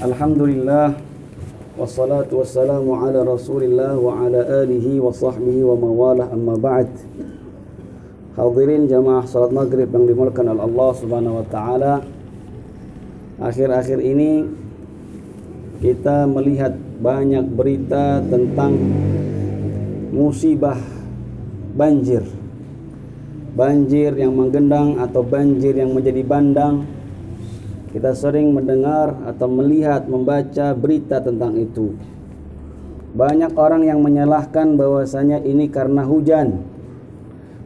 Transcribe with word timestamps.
Alhamdulillah 0.00 0.96
Wassalatu 1.76 2.40
wassalamu 2.40 2.96
ala 2.96 3.20
rasulillah 3.20 4.00
wa 4.00 4.24
ala 4.24 4.64
alihi 4.64 4.96
wa 4.96 5.12
sahbihi 5.12 5.60
wa 5.60 5.76
mawalah 5.76 6.32
amma 6.32 6.56
ba'd. 6.56 6.88
Hadirin 8.32 8.88
jamaah 8.88 9.28
salat 9.28 9.52
maghrib 9.52 9.92
yang 9.92 10.08
dimulakan 10.08 10.56
oleh 10.56 10.64
Allah 10.64 10.90
subhanahu 10.96 11.44
wa 11.44 11.46
ta'ala. 11.52 11.94
Akhir-akhir 13.44 14.00
ini 14.00 14.48
kita 15.84 16.24
melihat 16.24 16.72
banyak 17.04 17.44
berita 17.52 18.24
tentang 18.24 18.80
musibah 20.16 20.80
banjir. 21.76 22.24
Banjir 23.52 24.16
yang 24.16 24.32
menggendang 24.32 24.96
atau 24.96 25.20
banjir 25.20 25.76
yang 25.76 25.92
menjadi 25.92 26.24
bandang 26.24 26.88
kita 27.90 28.14
sering 28.14 28.54
mendengar 28.54 29.18
atau 29.26 29.50
melihat, 29.50 30.06
membaca 30.06 30.70
berita 30.78 31.18
tentang 31.18 31.58
itu. 31.58 31.98
Banyak 33.10 33.58
orang 33.58 33.82
yang 33.82 33.98
menyalahkan 33.98 34.78
bahwasanya 34.78 35.42
ini 35.42 35.66
karena 35.66 36.06
hujan. 36.06 36.62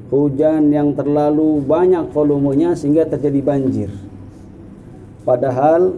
Hujan 0.09 0.73
yang 0.73 0.97
terlalu 0.97 1.61
banyak 1.61 2.09
volumenya 2.17 2.73
sehingga 2.73 3.05
terjadi 3.05 3.41
banjir. 3.45 3.91
Padahal 5.29 5.93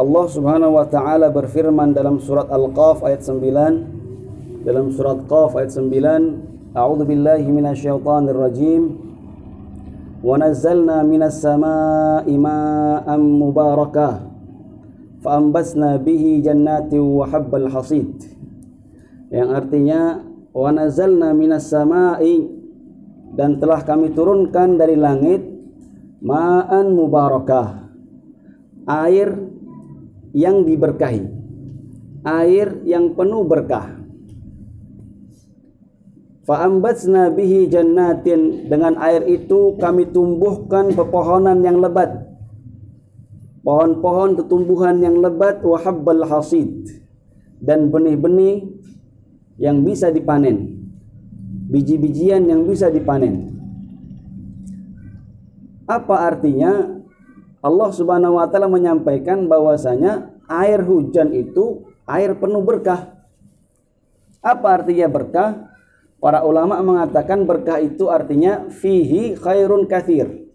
Allah 0.00 0.26
Subhanahu 0.32 0.80
wa 0.80 0.86
taala 0.88 1.28
berfirman 1.28 1.92
dalam 1.92 2.22
surat 2.24 2.48
Al-Qaf 2.48 3.04
ayat 3.04 3.20
9 3.20 4.64
dalam 4.64 4.92
surat 4.92 5.24
Qaf 5.24 5.56
ayat 5.56 5.72
9 5.72 6.76
A'udzu 6.76 7.04
billahi 7.08 7.48
minasyaitonir 7.48 8.36
rajim 8.36 9.09
ونزلنا 10.25 10.97
من 11.05 11.21
السماء 11.23 12.25
ماء 12.25 13.07
مباركا 13.17 14.09
فأنبسنا 15.23 15.89
به 16.05 16.23
جنات 16.45 16.91
وحب 16.93 17.51
الحصيد 17.55 18.11
yang 19.33 19.49
artinya 19.51 20.21
wanazalna 20.53 21.33
minas 21.33 21.67
samai 21.67 22.45
dan 23.35 23.57
telah 23.59 23.81
kami 23.83 24.13
turunkan 24.13 24.79
dari 24.79 24.95
langit 24.95 25.43
ma'an 26.23 26.93
mubarakah 26.93 27.89
air 28.87 29.35
yang 30.31 30.63
diberkahi 30.63 31.25
air 32.23 32.79
yang 32.87 33.17
penuh 33.17 33.43
berkah 33.43 33.98
Fa'ambatsna 36.50 37.30
bihi 37.30 37.70
jannatin 37.70 38.66
dengan 38.66 38.98
air 38.98 39.22
itu 39.30 39.78
kami 39.78 40.10
tumbuhkan 40.10 40.90
pepohonan 40.90 41.62
yang 41.62 41.78
lebat. 41.78 42.26
Pohon-pohon 43.62 44.34
tumbuhan 44.50 44.98
yang 44.98 45.22
lebat 45.22 45.62
wa 45.62 45.78
habbal 45.78 46.26
hasid 46.26 46.90
dan 47.62 47.86
benih-benih 47.94 48.66
yang 49.62 49.86
bisa 49.86 50.10
dipanen. 50.10 50.90
Biji-bijian 51.70 52.42
yang 52.50 52.66
bisa 52.66 52.90
dipanen. 52.90 53.54
Apa 55.86 56.34
artinya? 56.34 56.98
Allah 57.62 57.90
Subhanahu 57.94 58.42
wa 58.42 58.50
taala 58.50 58.66
menyampaikan 58.66 59.46
bahwasanya 59.46 60.34
air 60.50 60.82
hujan 60.82 61.30
itu 61.30 61.86
air 62.10 62.34
penuh 62.34 62.66
berkah. 62.66 63.22
Apa 64.42 64.82
artinya 64.82 65.06
berkah? 65.06 65.69
Para 66.20 66.44
ulama 66.44 66.76
mengatakan 66.84 67.48
berkah 67.48 67.80
itu 67.80 68.12
artinya 68.12 68.68
fihi 68.68 69.40
khairun 69.40 69.88
kathir. 69.88 70.52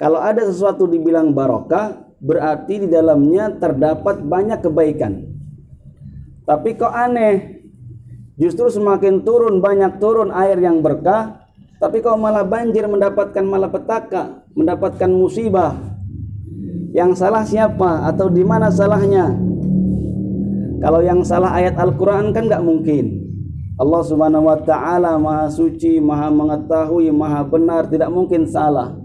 Kalau 0.00 0.16
ada 0.16 0.48
sesuatu 0.48 0.88
dibilang 0.88 1.36
barokah, 1.36 2.08
berarti 2.24 2.86
di 2.86 2.88
dalamnya 2.88 3.52
terdapat 3.60 4.24
banyak 4.24 4.64
kebaikan. 4.64 5.28
Tapi 6.48 6.80
kok 6.80 6.88
aneh, 6.88 7.60
justru 8.40 8.72
semakin 8.72 9.20
turun 9.28 9.60
banyak 9.60 10.00
turun 10.00 10.32
air 10.32 10.56
yang 10.56 10.80
berkah, 10.80 11.44
tapi 11.76 12.00
kok 12.00 12.16
malah 12.16 12.48
banjir 12.48 12.88
mendapatkan 12.88 13.44
malapetaka, 13.44 14.48
mendapatkan 14.56 15.12
musibah. 15.12 15.76
Yang 16.96 17.20
salah 17.20 17.44
siapa 17.44 18.08
atau 18.08 18.32
di 18.32 18.40
mana 18.40 18.72
salahnya? 18.72 19.36
Kalau 20.80 21.04
yang 21.04 21.20
salah 21.28 21.52
ayat 21.60 21.76
Al-Quran 21.76 22.32
kan 22.32 22.48
nggak 22.48 22.64
mungkin. 22.64 23.27
Allah 23.78 24.02
Subhanahu 24.02 24.50
wa 24.50 24.58
taala 24.58 25.14
Maha 25.22 25.46
suci, 25.54 26.02
Maha 26.02 26.34
mengetahui, 26.34 27.14
Maha 27.14 27.46
benar, 27.46 27.86
tidak 27.86 28.10
mungkin 28.10 28.42
salah. 28.50 28.98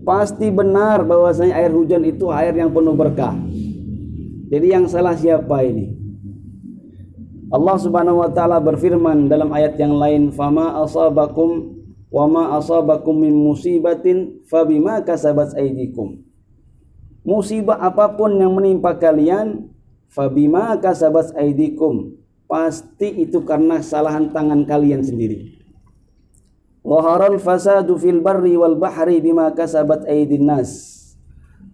Pasti 0.00 0.48
benar 0.48 1.04
bahwasanya 1.04 1.52
air 1.52 1.68
hujan 1.68 2.00
itu 2.08 2.32
air 2.32 2.56
yang 2.56 2.72
penuh 2.72 2.96
berkah. 2.96 3.36
Jadi 4.48 4.66
yang 4.72 4.88
salah 4.88 5.12
siapa 5.12 5.60
ini? 5.60 5.92
Allah 7.52 7.76
Subhanahu 7.76 8.24
wa 8.24 8.32
taala 8.32 8.56
berfirman 8.64 9.28
dalam 9.28 9.52
ayat 9.52 9.76
yang 9.76 9.92
lain, 9.92 10.32
"Fama 10.32 10.80
asabakum 10.80 11.76
wa 12.08 12.24
ma 12.24 12.42
asabakum 12.56 13.12
min 13.12 13.36
musibatin 13.36 14.40
fabima 14.48 15.04
kasabat 15.04 15.52
aydikum." 15.52 16.24
Musibah 17.28 17.76
apa 17.76 18.16
pun 18.16 18.40
yang 18.40 18.56
menimpa 18.56 18.96
kalian, 18.96 19.68
fabima 20.08 20.80
kasabat 20.80 21.36
aydikum 21.36 22.17
pasti 22.48 23.28
itu 23.28 23.44
karena 23.44 23.78
kesalahan 23.78 24.32
tangan 24.32 24.64
kalian 24.64 25.04
sendiri. 25.04 25.60
Waharal 26.80 27.36
fasadu 27.36 28.00
fil 28.00 28.24
barri 28.24 28.56
wal 28.56 28.80
bahri 28.80 29.20
bima 29.20 29.52
kasabat 29.52 30.08
aydin 30.08 30.48
nas. 30.48 30.96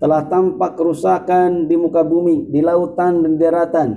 Telah 0.03 0.27
tampak 0.27 0.75
kerusakan 0.75 1.71
di 1.71 1.79
muka 1.79 2.03
bumi, 2.03 2.51
di 2.51 2.59
lautan 2.59 3.23
dan 3.23 3.39
daratan. 3.39 3.91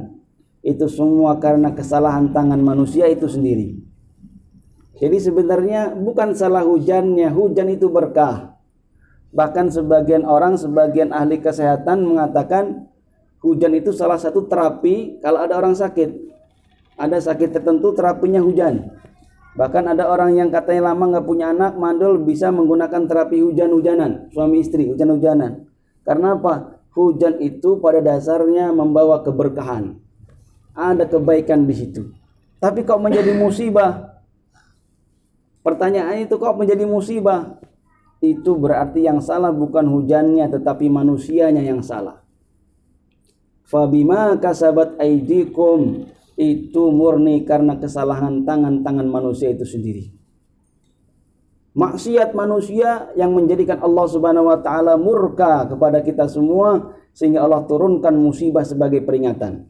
Itu 0.61 0.85
semua 0.85 1.41
karena 1.41 1.73
kesalahan 1.73 2.29
tangan 2.29 2.61
manusia 2.61 3.09
itu 3.09 3.25
sendiri. 3.25 3.81
Jadi 4.97 5.17
sebenarnya 5.17 5.97
bukan 5.97 6.37
salah 6.37 6.61
hujannya, 6.61 7.33
hujan 7.33 7.73
itu 7.73 7.89
berkah. 7.89 8.57
Bahkan 9.33 9.73
sebagian 9.73 10.25
orang, 10.25 10.57
sebagian 10.57 11.13
ahli 11.13 11.41
kesehatan 11.41 12.05
mengatakan 12.05 12.89
hujan 13.41 13.73
itu 13.77 13.89
salah 13.93 14.17
satu 14.17 14.45
terapi 14.45 15.21
kalau 15.21 15.45
ada 15.45 15.57
orang 15.57 15.77
sakit 15.77 16.36
ada 16.97 17.21
sakit 17.21 17.53
tertentu 17.53 17.93
terapinya 17.93 18.41
hujan. 18.41 18.89
Bahkan 19.57 19.93
ada 19.93 20.09
orang 20.09 20.37
yang 20.37 20.49
katanya 20.49 20.93
lama 20.93 21.17
nggak 21.17 21.25
punya 21.25 21.53
anak, 21.53 21.77
mandul 21.77 22.21
bisa 22.21 22.49
menggunakan 22.53 23.05
terapi 23.09 23.41
hujan-hujanan, 23.41 24.29
suami 24.33 24.61
istri 24.61 24.89
hujan-hujanan. 24.89 25.65
Karena 26.05 26.37
apa? 26.37 26.77
Hujan 26.97 27.37
itu 27.41 27.77
pada 27.77 28.01
dasarnya 28.01 28.73
membawa 28.73 29.21
keberkahan. 29.21 29.97
Ada 30.73 31.05
kebaikan 31.09 31.65
di 31.69 31.73
situ. 31.73 32.09
Tapi 32.57 32.81
kok 32.85 33.01
menjadi 33.01 33.33
musibah? 33.37 34.21
Pertanyaan 35.61 36.25
itu 36.25 36.37
kok 36.37 36.57
menjadi 36.57 36.85
musibah? 36.89 37.61
Itu 38.17 38.57
berarti 38.57 39.05
yang 39.05 39.21
salah 39.21 39.53
bukan 39.53 39.85
hujannya 39.85 40.49
tetapi 40.49 40.89
manusianya 40.89 41.61
yang 41.61 41.85
salah. 41.85 42.25
Fabima 43.61 44.33
kasabat 44.41 44.97
aidikum 44.97 46.09
itu 46.37 46.93
murni 46.93 47.41
karena 47.43 47.81
kesalahan 47.81 48.45
tangan-tangan 48.45 49.09
manusia 49.09 49.49
itu 49.49 49.65
sendiri. 49.65 50.13
Maksiat 51.77 52.33
manusia 52.33 53.09
yang 53.17 53.33
menjadikan 53.33 53.81
Allah 53.81 54.05
Subhanahu 54.09 54.49
wa 54.49 54.57
taala 54.61 54.97
murka 54.97 55.65
kepada 55.69 56.01
kita 56.01 56.25
semua 56.29 56.93
sehingga 57.13 57.45
Allah 57.45 57.65
turunkan 57.65 58.13
musibah 58.17 58.65
sebagai 58.65 59.01
peringatan. 59.01 59.65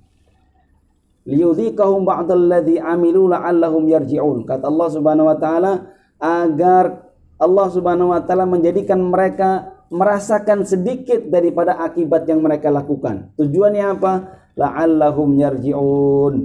Liyudhikahum 1.28 2.08
ba'dalladzi 2.08 2.80
amilu 2.80 3.28
la'allahum 3.28 3.88
yarji'un. 3.92 4.48
Kata 4.48 4.72
Allah 4.72 4.88
Subhanahu 4.92 5.28
wa 5.28 5.36
taala 5.40 5.72
agar 6.20 7.12
Allah 7.36 7.68
Subhanahu 7.72 8.16
wa 8.16 8.24
taala 8.24 8.48
menjadikan 8.48 9.04
mereka 9.04 9.76
merasakan 9.92 10.64
sedikit 10.68 11.28
daripada 11.28 11.80
akibat 11.80 12.28
yang 12.28 12.44
mereka 12.44 12.72
lakukan. 12.72 13.36
Tujuannya 13.40 13.84
apa? 14.00 14.37
La'allahum 14.58 15.38
yarji'un. 15.38 16.36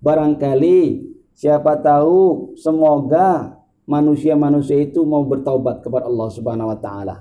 Barangkali 0.00 1.10
siapa 1.34 1.76
tahu 1.82 2.54
semoga 2.56 3.60
manusia-manusia 3.84 4.80
itu 4.80 5.02
mau 5.02 5.26
bertaubat 5.26 5.82
kepada 5.82 6.06
Allah 6.06 6.28
Subhanahu 6.30 6.70
wa 6.70 6.78
taala. 6.78 7.16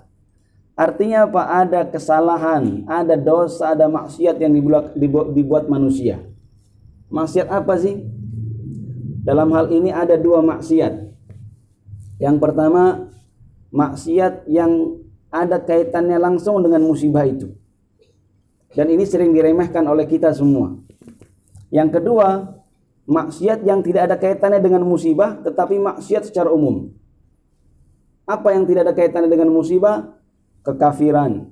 Artinya 0.79 1.27
apa? 1.27 1.43
Ada 1.59 1.91
kesalahan, 1.91 2.87
ada 2.87 3.19
dosa, 3.19 3.75
ada 3.75 3.91
maksiat 3.91 4.39
yang 4.39 4.55
dibuat, 4.55 4.95
dibuat, 4.95 5.27
dibuat 5.35 5.65
manusia. 5.67 6.23
Maksiat 7.11 7.51
apa 7.51 7.75
sih? 7.75 7.99
Dalam 9.27 9.51
hal 9.51 9.75
ini 9.75 9.91
ada 9.91 10.15
dua 10.15 10.39
maksiat. 10.39 11.11
Yang 12.23 12.37
pertama, 12.39 13.11
maksiat 13.75 14.47
yang 14.47 15.03
ada 15.27 15.59
kaitannya 15.59 16.15
langsung 16.15 16.63
dengan 16.63 16.87
musibah 16.87 17.27
itu. 17.27 17.51
Dan 18.73 18.85
ini 18.93 19.05
sering 19.05 19.33
diremehkan 19.33 19.85
oleh 19.89 20.05
kita 20.05 20.29
semua. 20.33 20.77
Yang 21.73 22.01
kedua, 22.01 22.59
maksiat 23.09 23.65
yang 23.65 23.81
tidak 23.81 24.09
ada 24.09 24.15
kaitannya 24.21 24.61
dengan 24.61 24.85
musibah 24.85 25.41
tetapi 25.41 25.81
maksiat 25.81 26.29
secara 26.29 26.53
umum. 26.53 26.93
Apa 28.29 28.53
yang 28.53 28.69
tidak 28.69 28.85
ada 28.89 28.93
kaitannya 28.93 29.29
dengan 29.29 29.49
musibah? 29.49 30.13
Kekafiran, 30.61 31.49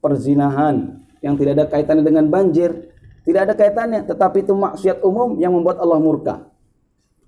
perzinahan, 0.00 1.04
yang 1.20 1.34
tidak 1.36 1.60
ada 1.60 1.66
kaitannya 1.68 2.04
dengan 2.06 2.30
banjir, 2.30 2.94
tidak 3.26 3.40
ada 3.50 3.54
kaitannya, 3.58 4.00
tetapi 4.06 4.46
itu 4.46 4.54
maksiat 4.54 5.02
umum 5.02 5.34
yang 5.42 5.50
membuat 5.50 5.82
Allah 5.82 5.98
murka. 5.98 6.46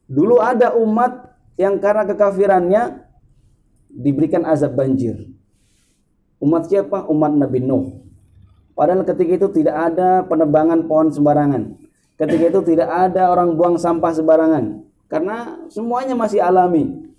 Dulu 0.06 0.38
ada 0.38 0.72
umat 0.78 1.36
yang 1.58 1.76
karena 1.82 2.06
kekafirannya 2.06 3.02
diberikan 3.90 4.46
azab 4.46 4.78
banjir. 4.78 5.26
Umat 6.38 6.70
siapa? 6.70 7.10
Umat 7.10 7.34
Nabi 7.34 7.58
Nuh. 7.58 7.98
Padahal 8.78 9.02
ketika 9.02 9.42
itu 9.42 9.48
tidak 9.58 9.75
ada 9.75 10.22
penebangan 10.22 10.86
pohon 10.86 11.10
sembarangan. 11.10 11.75
Ketika 12.14 12.44
itu 12.46 12.60
tidak 12.62 12.86
ada 12.86 13.26
orang 13.26 13.58
buang 13.58 13.75
sampah 13.75 14.14
sembarangan. 14.14 14.86
Karena 15.10 15.66
semuanya 15.66 16.14
masih 16.14 16.38
alami. 16.38 17.10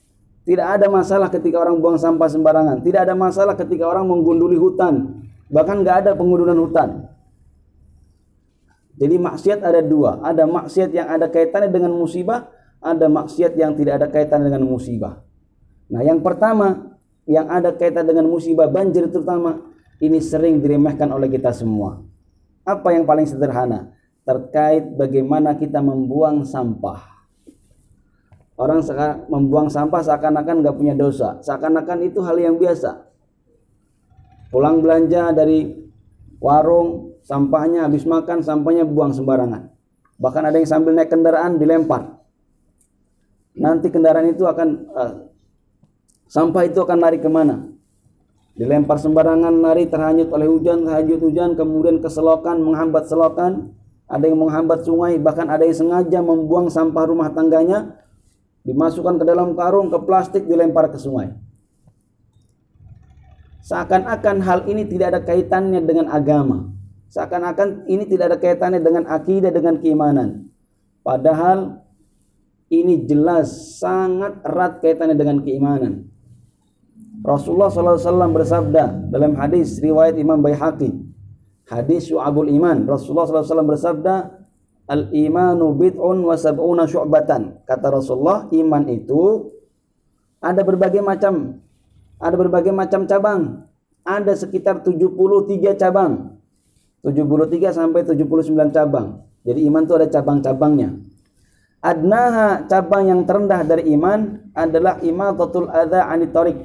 Tidak 0.47 0.63
ada 0.63 0.87
masalah 0.87 1.27
ketika 1.27 1.59
orang 1.59 1.83
buang 1.83 1.99
sampah 1.99 2.31
sembarangan. 2.31 2.79
Tidak 2.79 3.03
ada 3.03 3.11
masalah 3.11 3.59
ketika 3.59 3.91
orang 3.91 4.07
menggunduli 4.07 4.55
hutan. 4.55 5.19
Bahkan 5.51 5.83
nggak 5.83 5.95
ada 6.07 6.11
pengundulan 6.15 6.55
hutan. 6.55 7.11
Jadi 8.95 9.19
maksiat 9.19 9.59
ada 9.59 9.83
dua. 9.83 10.23
Ada 10.23 10.47
maksiat 10.47 10.95
yang 10.95 11.11
ada 11.11 11.27
kaitannya 11.27 11.75
dengan 11.75 11.91
musibah. 11.91 12.47
Ada 12.79 13.11
maksiat 13.11 13.59
yang 13.59 13.75
tidak 13.75 13.99
ada 13.99 14.07
kaitan 14.07 14.47
dengan 14.47 14.63
musibah. 14.63 15.27
Nah 15.91 16.07
yang 16.07 16.23
pertama 16.23 16.95
yang 17.27 17.51
ada 17.51 17.75
kaitan 17.75 18.07
dengan 18.07 18.31
musibah 18.31 18.71
banjir 18.71 19.11
terutama 19.11 19.59
ini 19.99 20.19
sering 20.23 20.63
diremehkan 20.63 21.11
oleh 21.11 21.27
kita 21.27 21.51
semua. 21.51 21.99
Apa 22.63 22.95
yang 22.95 23.03
paling 23.03 23.27
sederhana? 23.27 23.91
Terkait 24.23 24.95
bagaimana 24.95 25.55
kita 25.59 25.83
membuang 25.83 26.47
sampah. 26.47 27.19
Orang 28.59 28.83
membuang 29.31 29.71
sampah 29.71 30.03
seakan-akan 30.03 30.59
nggak 30.59 30.75
punya 30.75 30.91
dosa, 30.91 31.39
seakan-akan 31.39 32.11
itu 32.11 32.19
hal 32.19 32.35
yang 32.35 32.59
biasa. 32.59 33.07
Pulang 34.51 34.83
belanja 34.83 35.31
dari 35.31 35.79
warung, 36.43 37.15
sampahnya 37.23 37.87
habis 37.87 38.03
makan, 38.03 38.43
sampahnya 38.43 38.83
buang 38.83 39.15
sembarangan. 39.15 39.71
Bahkan 40.19 40.43
ada 40.43 40.59
yang 40.59 40.67
sambil 40.67 40.91
naik 40.91 41.07
kendaraan 41.07 41.55
dilempar. 41.55 42.19
Nanti 43.55 43.87
kendaraan 43.87 44.27
itu 44.27 44.43
akan 44.43 44.69
uh, 44.91 45.13
sampah 46.27 46.67
itu 46.67 46.83
akan 46.83 46.99
lari 46.99 47.23
ke 47.23 47.31
mana? 47.31 47.78
Dilempar 48.59 48.99
sembarangan 48.99 49.55
lari 49.63 49.87
terhanyut 49.87 50.35
oleh 50.35 50.51
hujan 50.51 50.83
terhanyut 50.83 51.23
hujan 51.23 51.55
kemudian 51.55 52.03
ke 52.03 52.11
selokan 52.11 52.59
menghambat 52.59 53.07
selokan. 53.07 53.71
Ada 54.09 54.25
yang 54.25 54.41
menghambat 54.41 54.83
sungai 54.89 55.21
bahkan 55.21 55.45
ada 55.47 55.63
yang 55.63 55.77
sengaja 55.77 56.19
membuang 56.19 56.65
sampah 56.67 57.05
rumah 57.05 57.29
tangganya 57.29 57.93
dimasukkan 58.65 59.21
ke 59.21 59.23
dalam 59.23 59.53
karung 59.53 59.87
ke 59.93 60.01
plastik 60.01 60.43
dilempar 60.49 60.89
ke 60.89 60.97
sungai. 60.97 61.29
Seakan-akan 63.63 64.41
hal 64.41 64.59
ini 64.65 64.89
tidak 64.89 65.13
ada 65.13 65.21
kaitannya 65.21 65.79
dengan 65.85 66.09
agama. 66.09 66.73
Seakan-akan 67.13 67.85
ini 67.85 68.09
tidak 68.09 68.33
ada 68.33 68.37
kaitannya 68.41 68.81
dengan 68.81 69.05
akidah 69.05 69.53
dengan 69.53 69.77
keimanan. 69.77 70.49
Padahal 71.05 71.85
ini 72.73 73.05
jelas 73.05 73.77
sangat 73.77 74.41
erat 74.41 74.81
kaitannya 74.81 75.13
dengan 75.13 75.37
keimanan 75.45 76.09
Rasulullah 77.19 77.67
SAW 77.67 78.31
bersabda 78.31 79.11
dalam 79.11 79.35
hadis 79.35 79.79
riwayat 79.83 80.15
Imam 80.15 80.39
Baihaqi 80.39 80.91
hadis 81.67 82.07
Syu'abul 82.07 82.47
Iman 82.49 82.87
Rasulullah 82.87 83.27
SAW 83.27 83.67
bersabda 83.67 84.39
al 84.89 85.13
imanu 85.13 85.77
bid'un 85.77 86.17
wa 86.25 86.33
sab'una 86.33 86.89
syu'batan. 86.89 87.61
Kata 87.63 87.93
Rasulullah 87.93 88.49
iman 88.49 88.83
itu 88.89 89.53
ada 90.41 90.65
berbagai 90.65 91.05
macam 91.05 91.61
ada 92.17 92.35
berbagai 92.35 92.73
macam 92.73 93.05
cabang. 93.05 93.69
Ada 94.01 94.33
sekitar 94.33 94.81
73 94.81 95.77
cabang. 95.77 96.41
73 97.05 97.69
sampai 97.71 98.01
79 98.03 98.73
cabang. 98.73 99.21
Jadi 99.45 99.59
iman 99.69 99.85
itu 99.85 99.93
ada 99.95 100.07
cabang-cabangnya. 100.09 100.89
Adnaha 101.79 102.67
cabang 102.67 103.07
yang 103.07 103.21
terendah 103.23 103.63
dari 103.63 103.87
iman 103.95 104.51
adalah 104.51 104.99
imatatul 104.99 105.71
adha 105.71 106.11
anitorik 106.11 106.59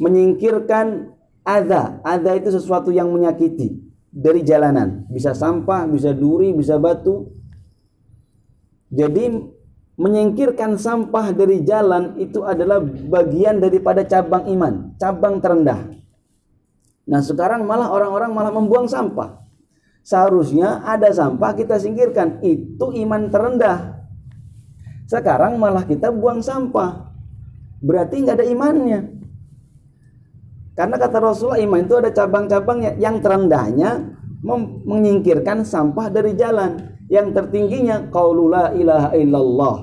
menyingkirkan 0.00 1.12
ada 1.42 1.98
ada 2.06 2.30
itu 2.38 2.54
sesuatu 2.54 2.94
yang 2.94 3.10
menyakiti 3.10 3.82
dari 4.12 4.44
jalanan. 4.44 5.08
Bisa 5.08 5.32
sampah, 5.32 5.88
bisa 5.88 6.12
duri, 6.12 6.52
bisa 6.52 6.76
batu. 6.78 7.32
Jadi 8.92 9.32
menyingkirkan 9.96 10.76
sampah 10.76 11.32
dari 11.32 11.64
jalan 11.64 12.16
itu 12.20 12.44
adalah 12.44 12.80
bagian 12.84 13.60
daripada 13.60 14.04
cabang 14.04 14.48
iman, 14.52 14.92
cabang 15.00 15.40
terendah. 15.40 15.80
Nah 17.08 17.20
sekarang 17.20 17.66
malah 17.66 17.90
orang-orang 17.90 18.30
malah 18.30 18.52
membuang 18.52 18.86
sampah. 18.86 19.42
Seharusnya 20.02 20.82
ada 20.82 21.14
sampah 21.14 21.54
kita 21.54 21.78
singkirkan, 21.78 22.42
itu 22.42 22.86
iman 23.06 23.30
terendah. 23.30 24.02
Sekarang 25.06 25.60
malah 25.62 25.86
kita 25.86 26.10
buang 26.10 26.42
sampah, 26.42 27.12
berarti 27.78 28.26
nggak 28.26 28.36
ada 28.42 28.46
imannya. 28.48 29.00
Karena 30.72 30.96
kata 30.96 31.20
Rasulullah 31.20 31.60
iman 31.60 31.80
itu 31.84 31.94
ada 32.00 32.10
cabang-cabangnya. 32.10 32.96
Yang 32.96 33.16
terendahnya 33.24 33.90
menyingkirkan 34.88 35.68
sampah 35.68 36.08
dari 36.08 36.32
jalan. 36.32 36.96
Yang 37.12 37.36
tertingginya 37.36 38.08
qaulula 38.08 38.72
ilaha 38.72 39.12
illallah. 39.12 39.76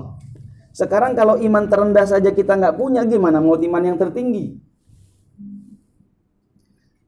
Sekarang 0.70 1.18
kalau 1.18 1.38
iman 1.38 1.66
terendah 1.66 2.06
saja 2.06 2.30
kita 2.30 2.54
nggak 2.54 2.78
punya, 2.78 3.02
gimana 3.02 3.42
mau 3.42 3.58
iman 3.58 3.82
yang 3.82 3.98
tertinggi? 3.98 4.58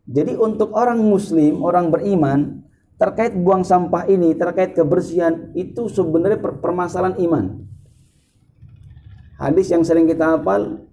Jadi 0.07 0.35
untuk 0.35 0.75
orang 0.75 0.99
muslim, 0.99 1.63
orang 1.63 1.91
beriman, 1.91 2.67
terkait 2.99 3.35
buang 3.35 3.63
sampah 3.63 4.07
ini, 4.11 4.35
terkait 4.35 4.75
kebersihan, 4.75 5.51
itu 5.55 5.87
sebenarnya 5.91 6.39
permasalahan 6.39 7.19
iman. 7.23 7.45
Hadis 9.39 9.71
yang 9.71 9.83
sering 9.87 10.07
kita 10.07 10.39
hafal, 10.39 10.87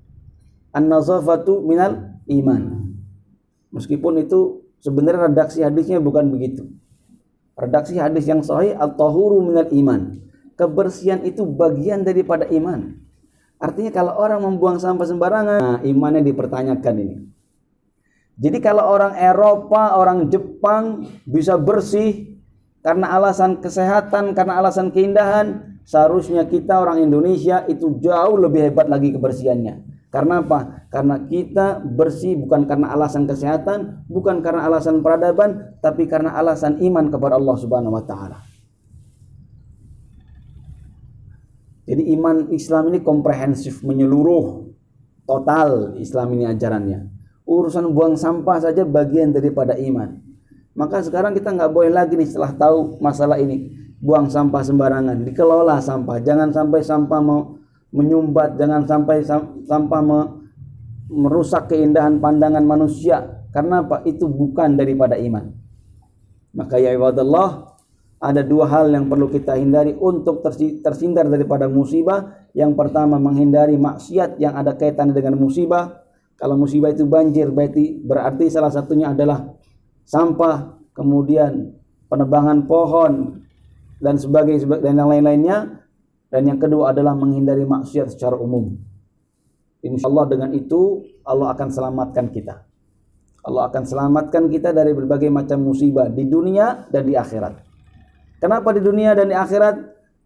an-nazafatu 0.74 1.62
minal 1.66 2.09
iman. 2.30 2.94
Meskipun 3.74 4.22
itu 4.22 4.66
sebenarnya 4.82 5.30
redaksi 5.30 5.62
hadisnya 5.62 6.02
bukan 6.02 6.30
begitu. 6.30 6.70
Redaksi 7.60 8.00
hadis 8.00 8.24
yang 8.26 8.40
sahih 8.40 8.74
at-tahuru 8.78 9.44
minal 9.44 9.68
iman. 9.68 10.22
Kebersihan 10.56 11.24
itu 11.28 11.44
bagian 11.44 12.08
daripada 12.08 12.48
iman. 12.48 12.96
Artinya 13.60 13.92
kalau 13.92 14.16
orang 14.16 14.40
membuang 14.40 14.80
sampah 14.80 15.04
sembarangan, 15.04 15.60
nah, 15.60 15.80
imannya 15.84 16.24
dipertanyakan 16.24 16.96
ini. 16.96 17.16
Jadi 18.40 18.58
kalau 18.64 18.88
orang 18.88 19.20
Eropa, 19.20 20.00
orang 20.00 20.32
Jepang 20.32 21.04
bisa 21.28 21.60
bersih 21.60 22.40
karena 22.80 23.12
alasan 23.20 23.60
kesehatan, 23.60 24.32
karena 24.32 24.64
alasan 24.64 24.96
keindahan, 24.96 25.76
seharusnya 25.84 26.48
kita 26.48 26.80
orang 26.80 27.04
Indonesia 27.04 27.68
itu 27.68 28.00
jauh 28.00 28.40
lebih 28.40 28.72
hebat 28.72 28.88
lagi 28.88 29.12
kebersihannya. 29.12 29.89
Karena 30.10 30.42
apa? 30.42 30.90
Karena 30.90 31.22
kita 31.22 31.86
bersih 31.86 32.34
bukan 32.34 32.66
karena 32.66 32.90
alasan 32.90 33.30
kesehatan, 33.30 34.10
bukan 34.10 34.42
karena 34.42 34.66
alasan 34.66 35.06
peradaban, 35.06 35.78
tapi 35.86 36.10
karena 36.10 36.34
alasan 36.34 36.82
iman 36.82 37.14
kepada 37.14 37.38
Allah 37.38 37.56
Subhanahu 37.62 37.94
wa 37.94 38.02
taala. 38.02 38.42
Jadi 41.86 42.10
iman 42.18 42.50
Islam 42.50 42.90
ini 42.90 43.06
komprehensif, 43.06 43.86
menyeluruh, 43.86 44.74
total 45.30 45.94
Islam 46.02 46.38
ini 46.38 46.46
ajarannya. 46.50 47.06
Urusan 47.46 47.94
buang 47.94 48.18
sampah 48.18 48.62
saja 48.62 48.86
bagian 48.86 49.30
daripada 49.30 49.78
iman. 49.78 50.22
Maka 50.74 51.06
sekarang 51.06 51.38
kita 51.38 51.54
nggak 51.54 51.70
boleh 51.70 51.94
lagi 51.94 52.18
nih 52.18 52.30
setelah 52.30 52.54
tahu 52.54 52.98
masalah 53.02 53.38
ini 53.38 53.74
buang 54.02 54.32
sampah 54.32 54.64
sembarangan, 54.64 55.22
dikelola 55.22 55.78
sampah, 55.84 56.18
jangan 56.24 56.50
sampai 56.50 56.82
sampah 56.82 57.20
mau 57.20 57.59
menyumbat 57.90 58.58
jangan 58.58 58.86
sampai 58.86 59.26
sampah 59.66 60.02
merusak 61.10 61.74
keindahan 61.74 62.22
pandangan 62.22 62.62
manusia. 62.62 63.42
Karena 63.50 63.82
apa? 63.82 64.06
Itu 64.06 64.30
bukan 64.30 64.78
daripada 64.78 65.18
iman. 65.18 65.50
Maka 66.54 66.78
ya 66.78 66.94
ibadallah 66.94 67.78
ada 68.22 68.46
dua 68.46 68.70
hal 68.70 68.94
yang 68.94 69.10
perlu 69.10 69.26
kita 69.32 69.58
hindari 69.58 69.98
untuk 69.98 70.46
tersindar 70.86 71.26
daripada 71.26 71.66
musibah. 71.66 72.46
Yang 72.54 72.78
pertama 72.78 73.18
menghindari 73.18 73.74
maksiat 73.78 74.38
yang 74.38 74.54
ada 74.54 74.78
kaitan 74.78 75.10
dengan 75.10 75.34
musibah. 75.38 76.06
Kalau 76.38 76.56
musibah 76.56 76.94
itu 76.94 77.04
banjir 77.10 77.50
berarti 77.52 78.00
berarti 78.00 78.48
salah 78.48 78.72
satunya 78.72 79.12
adalah 79.12 79.50
sampah 80.08 80.80
kemudian 80.96 81.76
penebangan 82.08 82.64
pohon 82.64 83.44
dan 84.00 84.16
sebagainya 84.16 84.80
dan 84.80 84.94
yang 84.96 85.10
lain-lainnya 85.12 85.58
dan 86.30 86.46
yang 86.46 86.62
kedua 86.62 86.94
adalah 86.94 87.18
menghindari 87.18 87.66
maksiat 87.66 88.14
secara 88.14 88.38
umum. 88.38 88.78
Insya 89.82 90.06
Allah 90.06 90.26
dengan 90.30 90.50
itu 90.54 91.02
Allah 91.26 91.54
akan 91.58 91.68
selamatkan 91.74 92.30
kita. 92.30 92.70
Allah 93.42 93.72
akan 93.72 93.84
selamatkan 93.88 94.52
kita 94.52 94.70
dari 94.76 94.94
berbagai 94.94 95.32
macam 95.32 95.64
musibah 95.64 96.12
di 96.12 96.28
dunia 96.28 96.86
dan 96.92 97.08
di 97.08 97.18
akhirat. 97.18 97.66
Kenapa 98.38 98.70
di 98.76 98.82
dunia 98.84 99.18
dan 99.18 99.32
di 99.32 99.36
akhirat? 99.36 99.76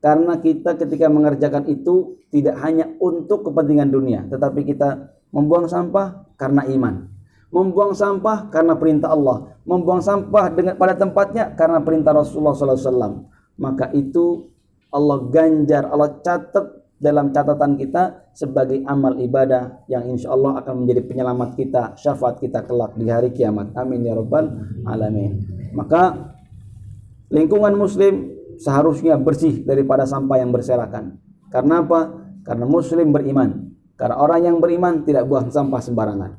Karena 0.04 0.36
kita 0.36 0.76
ketika 0.76 1.08
mengerjakan 1.08 1.64
itu 1.72 2.20
tidak 2.28 2.60
hanya 2.60 2.92
untuk 3.00 3.48
kepentingan 3.48 3.88
dunia, 3.88 4.28
tetapi 4.28 4.68
kita 4.68 5.16
membuang 5.32 5.72
sampah 5.72 6.28
karena 6.36 6.68
iman. 6.68 7.08
Membuang 7.54 7.94
sampah 7.94 8.50
karena 8.50 8.74
perintah 8.76 9.14
Allah. 9.14 9.56
Membuang 9.64 10.02
sampah 10.02 10.50
dengan 10.52 10.74
pada 10.76 10.98
tempatnya 10.98 11.54
karena 11.54 11.80
perintah 11.86 12.12
Rasulullah 12.12 12.58
SAW. 12.58 13.30
Maka 13.62 13.94
itu 13.94 14.53
Allah 14.94 15.18
ganjar, 15.34 15.90
Allah 15.90 16.22
catat 16.22 16.86
dalam 17.04 17.36
catatan 17.36 17.76
kita 17.76 18.32
sebagai 18.32 18.80
amal 18.88 19.20
ibadah 19.20 19.84
yang 19.92 20.08
insya 20.08 20.32
Allah 20.32 20.64
akan 20.64 20.86
menjadi 20.86 21.04
penyelamat 21.04 21.50
kita, 21.60 22.00
syafaat 22.00 22.40
kita 22.40 22.64
kelak 22.64 22.96
di 22.96 23.12
hari 23.12 23.36
kiamat. 23.36 23.76
Amin 23.76 24.08
ya 24.08 24.16
rabbal 24.16 24.48
alamin. 24.88 25.44
Maka 25.76 26.32
lingkungan 27.28 27.76
muslim 27.76 28.32
seharusnya 28.56 29.20
bersih 29.20 29.68
daripada 29.68 30.08
sampah 30.08 30.40
yang 30.40 30.56
berserakan. 30.56 31.20
Karena 31.52 31.84
apa? 31.84 32.02
Karena 32.48 32.66
muslim 32.70 33.12
beriman. 33.12 33.76
Karena 34.00 34.16
orang 34.18 34.42
yang 34.48 34.58
beriman 34.64 35.04
tidak 35.04 35.28
buang 35.28 35.52
sampah 35.52 35.82
sembarangan. 35.84 36.32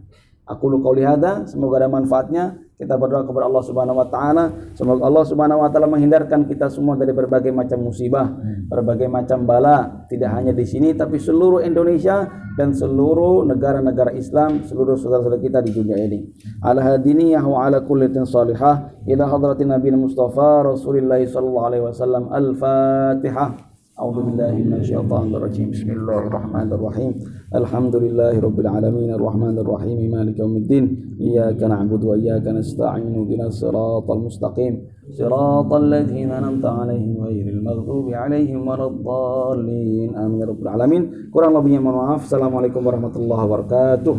Aku 0.45 0.69
lu 0.69 0.85
qauli 0.85 1.01
hadza, 1.01 1.49
semoga 1.49 1.81
ada 1.81 1.89
manfaatnya. 1.89 2.61
Kita 2.75 3.01
berdoa 3.01 3.25
kepada 3.25 3.49
Allah 3.49 3.65
Subhanahu 3.65 3.97
wa 3.97 4.09
taala, 4.13 4.45
semoga 4.77 5.09
Allah 5.09 5.25
Subhanahu 5.25 5.63
wa 5.65 5.71
taala 5.73 5.89
menghindarkan 5.89 6.45
kita 6.45 6.69
semua 6.69 6.99
dari 7.01 7.17
berbagai 7.17 7.49
macam 7.49 7.81
musibah, 7.81 8.29
berbagai 8.69 9.09
macam 9.09 9.49
bala, 9.49 10.05
tidak 10.11 10.35
hanya 10.37 10.53
di 10.53 10.67
sini 10.69 10.93
tapi 10.93 11.17
seluruh 11.17 11.65
Indonesia 11.65 12.29
dan 12.61 12.77
seluruh 12.77 13.47
negara-negara 13.49 14.13
Islam, 14.13 14.69
seluruh 14.69 15.01
saudara-saudara 15.01 15.41
kita 15.41 15.65
di 15.65 15.73
dunia 15.73 15.97
ini. 15.97 16.29
Ala 16.61 16.93
hadiniyah 16.93 17.41
wa 17.47 17.65
ala 17.65 17.81
kulli 17.81 18.13
salihah 18.13 19.01
ila 19.07 19.25
hadratin 19.31 19.73
Nabi 19.73 19.95
Mustafa 19.97 20.67
Rasulullah 20.67 21.25
sallallahu 21.25 21.67
alaihi 21.73 21.85
wasallam. 21.89 22.29
Al-Fatihah. 22.29 23.74
أعوذ 24.00 24.18
بالله 24.28 24.54
من 24.68 24.74
الشيطان 24.80 25.36
الرجيم 25.36 25.68
بسم 25.76 25.90
الله 25.92 26.22
الرحمن 26.32 26.68
الرحيم 26.78 27.12
الحمد 27.60 27.96
لله 27.96 28.34
رب 28.40 28.58
العالمين 28.60 29.10
الرحمن 29.20 29.56
الرحيم 29.64 30.00
مالك 30.16 30.40
يوم 30.40 30.56
الدين 30.62 30.86
إياك 31.20 31.60
نعبد 31.64 32.02
وإياك 32.10 32.46
نستعين 32.48 33.16
بنا 33.30 33.46
الصراط 33.52 34.08
المستقيم 34.18 34.74
صراط 35.20 35.70
الذين 35.84 36.32
أنعمت 36.32 36.66
عليهم 36.66 37.14
غير 37.28 37.46
المغضوب 37.56 38.08
عليهم 38.24 38.60
ولا 38.68 38.88
الضالين 38.88 40.10
آمين 40.16 40.40
يا 40.42 40.46
رب 40.52 40.62
العالمين 40.64 41.04
kurang 41.36 41.52
lebihnya 41.60 41.84
mohon 41.84 42.00
maaf 42.00 42.24
Assalamualaikum 42.24 42.80
warahmatullahi 42.80 43.42
wabarakatuh 43.46 44.16